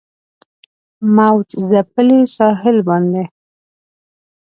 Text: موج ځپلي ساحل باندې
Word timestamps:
موج 1.15 1.49
ځپلي 1.69 2.19
ساحل 2.35 2.77
باندې 2.87 3.23